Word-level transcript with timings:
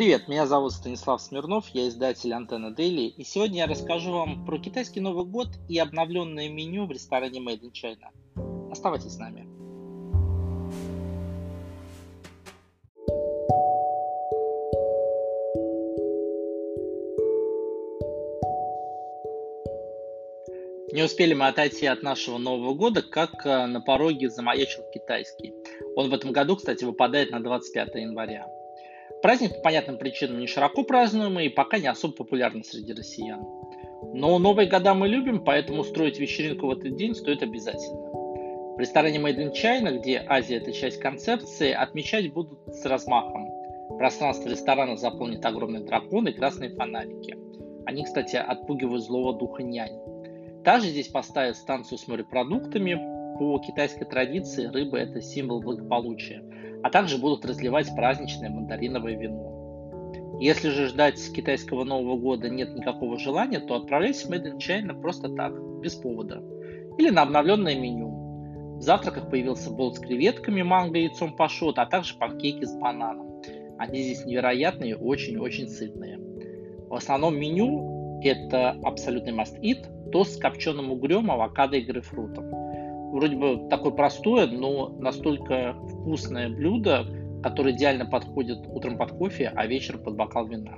Привет, 0.00 0.28
меня 0.28 0.46
зовут 0.46 0.72
Станислав 0.72 1.20
Смирнов, 1.20 1.68
я 1.74 1.86
издатель 1.86 2.32
Антенна 2.32 2.74
Daily, 2.74 3.08
и 3.08 3.22
сегодня 3.22 3.58
я 3.58 3.66
расскажу 3.66 4.12
вам 4.12 4.46
про 4.46 4.58
китайский 4.58 5.00
Новый 5.00 5.26
год 5.26 5.48
и 5.68 5.78
обновленное 5.78 6.48
меню 6.48 6.86
в 6.86 6.90
ресторане 6.90 7.38
Made 7.38 7.60
in 7.60 7.72
China. 7.72 8.70
Оставайтесь 8.72 9.12
с 9.12 9.18
нами. 9.18 9.46
Не 20.94 21.02
успели 21.02 21.34
мы 21.34 21.46
отойти 21.48 21.84
от 21.84 22.02
нашего 22.02 22.38
Нового 22.38 22.72
года, 22.72 23.02
как 23.02 23.44
э, 23.44 23.66
на 23.66 23.82
пороге 23.82 24.30
замаячил 24.30 24.82
китайский. 24.94 25.52
Он 25.94 26.08
в 26.08 26.14
этом 26.14 26.32
году, 26.32 26.56
кстати, 26.56 26.84
выпадает 26.84 27.32
на 27.32 27.42
25 27.42 27.96
января. 27.96 28.46
Праздник 29.22 29.56
по 29.56 29.60
понятным 29.62 29.98
причинам 29.98 30.40
не 30.40 30.46
широко 30.46 30.82
празднуемый 30.82 31.46
и 31.46 31.50
пока 31.50 31.78
не 31.78 31.88
особо 31.88 32.14
популярный 32.14 32.64
среди 32.64 32.92
россиян. 32.92 33.40
Но 34.14 34.38
Новые 34.38 34.68
года 34.68 34.94
мы 34.94 35.08
любим, 35.08 35.44
поэтому 35.44 35.82
устроить 35.82 36.18
вечеринку 36.18 36.66
в 36.66 36.70
этот 36.70 36.96
день 36.96 37.14
стоит 37.14 37.42
обязательно. 37.42 38.10
В 38.76 38.80
ресторане 38.80 39.18
Made 39.18 39.36
in 39.36 39.52
China, 39.52 39.98
где 39.98 40.24
Азия 40.26 40.56
это 40.56 40.72
часть 40.72 41.00
концепции, 41.00 41.70
отмечать 41.70 42.32
будут 42.32 42.58
с 42.68 42.86
размахом. 42.86 43.46
Пространство 43.98 44.48
ресторана 44.48 44.96
заполнит 44.96 45.44
огромный 45.44 45.84
дракон 45.84 46.26
и 46.28 46.32
красные 46.32 46.70
фонарики. 46.70 47.36
Они, 47.84 48.04
кстати, 48.04 48.36
отпугивают 48.36 49.04
злого 49.04 49.38
духа 49.38 49.62
нянь. 49.62 49.98
Также 50.64 50.88
здесь 50.88 51.08
поставят 51.08 51.56
станцию 51.56 51.98
с 51.98 52.08
морепродуктами. 52.08 52.94
По 53.38 53.58
китайской 53.58 54.04
традиции 54.04 54.66
рыба– 54.66 54.98
это 54.98 55.20
символ 55.20 55.60
благополучия. 55.60 56.42
А 56.82 56.90
также 56.90 57.18
будут 57.18 57.44
разливать 57.44 57.94
праздничное 57.94 58.50
мандариновое 58.50 59.16
вино. 59.16 60.38
Если 60.40 60.70
же 60.70 60.86
ждать 60.86 61.20
китайского 61.34 61.84
Нового 61.84 62.16
года 62.16 62.48
нет 62.48 62.74
никакого 62.74 63.18
желания, 63.18 63.60
то 63.60 63.74
отправляйся 63.74 64.26
в 64.26 64.30
Made 64.30 64.52
in 64.52 64.58
China 64.58 64.98
просто 64.98 65.28
так, 65.28 65.52
без 65.80 65.94
повода. 65.94 66.42
Или 66.96 67.10
на 67.10 67.22
обновленное 67.22 67.78
меню. 67.78 68.76
В 68.78 68.82
завтраках 68.82 69.28
появился 69.28 69.70
болт 69.70 69.96
с 69.96 69.98
креветками, 69.98 70.62
манго 70.62 70.98
и 70.98 71.02
яйцом 71.02 71.36
пашот, 71.36 71.78
а 71.78 71.84
также 71.84 72.16
панкейки 72.16 72.64
с 72.64 72.74
бананом. 72.74 73.42
Они 73.78 74.00
здесь 74.00 74.24
невероятные, 74.24 74.96
очень-очень 74.96 75.68
сытные. 75.68 76.18
В 76.88 76.94
основном 76.94 77.38
меню 77.38 78.20
это 78.22 78.70
абсолютный 78.82 79.32
must-eat– 79.32 80.10
тост 80.10 80.36
с 80.36 80.38
копченым 80.38 80.90
угрем, 80.90 81.30
авокадо 81.30 81.76
и 81.76 81.82
грейпфрутом. 81.82 82.69
Вроде 83.10 83.36
бы 83.36 83.68
такое 83.68 83.92
простое, 83.92 84.46
но 84.46 84.90
настолько 84.90 85.74
вкусное 85.74 86.48
блюдо, 86.48 87.06
которое 87.42 87.74
идеально 87.74 88.06
подходит 88.06 88.58
утром 88.68 88.96
под 88.96 89.12
кофе, 89.12 89.52
а 89.54 89.66
вечером 89.66 90.04
под 90.04 90.16
бокал 90.16 90.46
вина. 90.46 90.76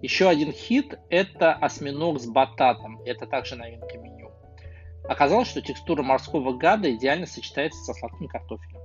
Еще 0.00 0.28
один 0.28 0.52
хит– 0.52 0.98
это 1.10 1.52
осьминог 1.52 2.20
с 2.20 2.26
бататом. 2.26 3.00
Это 3.04 3.26
также 3.26 3.56
новинка 3.56 3.98
меню. 3.98 4.30
Оказалось, 5.08 5.48
что 5.48 5.60
текстура 5.60 6.02
морского 6.02 6.52
гада 6.56 6.94
идеально 6.94 7.26
сочетается 7.26 7.82
со 7.84 7.94
сладким 7.94 8.28
картофелем. 8.28 8.80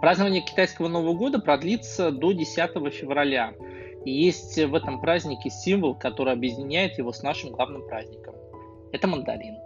Празднование 0.00 0.42
китайского 0.42 0.88
Нового 0.88 1.14
года 1.14 1.38
продлится 1.38 2.10
до 2.10 2.32
10 2.32 2.56
февраля. 2.92 3.54
И 4.04 4.10
есть 4.10 4.56
в 4.56 4.74
этом 4.74 5.00
празднике 5.00 5.48
символ, 5.48 5.94
который 5.94 6.34
объединяет 6.34 6.98
его 6.98 7.12
с 7.12 7.22
нашим 7.22 7.52
главным 7.52 7.86
праздником. 7.86 8.34
Это 8.92 9.08
мандарин. 9.08 9.56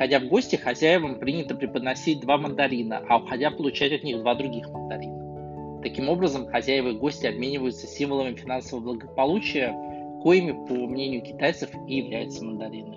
Приходя 0.00 0.18
в 0.18 0.28
гости, 0.28 0.56
хозяевам 0.56 1.18
принято 1.18 1.54
преподносить 1.54 2.20
два 2.20 2.38
мандарина, 2.38 3.04
а 3.06 3.18
уходя 3.18 3.50
получать 3.50 3.92
от 3.92 4.02
них 4.02 4.20
два 4.20 4.34
других 4.34 4.70
мандарина. 4.70 5.82
Таким 5.82 6.08
образом, 6.08 6.46
хозяева 6.46 6.88
и 6.88 6.96
гости 6.96 7.26
обмениваются 7.26 7.86
символами 7.86 8.34
финансового 8.34 8.82
благополучия, 8.82 9.74
коими, 10.22 10.52
по 10.52 10.72
мнению 10.72 11.20
китайцев, 11.20 11.68
и 11.86 11.96
являются 11.96 12.42
мандарины. 12.42 12.96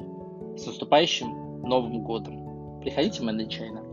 С 0.58 0.66
наступающим 0.66 1.60
Новым 1.64 2.04
годом! 2.04 2.80
Приходите 2.80 3.20
в 3.20 3.26
Мэнди 3.26 3.48
Чайна! 3.48 3.84